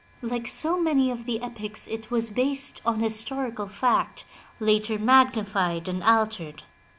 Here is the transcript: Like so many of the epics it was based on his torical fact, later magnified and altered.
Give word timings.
Like 0.23 0.47
so 0.47 0.79
many 0.79 1.11
of 1.11 1.25
the 1.27 1.43
epics 1.43 1.85
it 1.87 2.09
was 2.09 2.31
based 2.31 2.81
on 2.87 3.01
his 3.01 3.23
torical 3.23 3.69
fact, 3.69 4.25
later 4.59 4.97
magnified 4.97 5.87
and 5.87 6.01
altered. 6.01 6.63